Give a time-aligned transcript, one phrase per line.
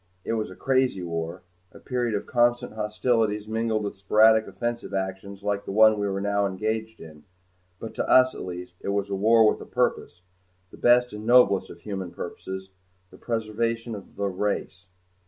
[0.25, 5.43] It was a crazy war a period of constant hostilities mingled with sporadic offensive actions
[5.43, 7.23] like the one we were now engaged in
[7.79, 10.23] but to us, at least, it was war with a purpose
[10.71, 12.71] the best and noblest of human purposes
[13.11, 14.85] the preservation of the race.